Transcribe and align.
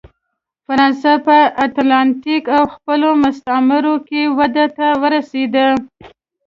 فرانسه 0.65 1.13
په 1.27 1.37
اتلانتیک 1.65 2.43
او 2.57 2.63
خپلو 2.75 3.09
مستعمرو 3.23 3.95
کې 4.07 4.21
ودې 4.37 4.65
ته 4.77 4.87
ورسېده. 5.01 5.67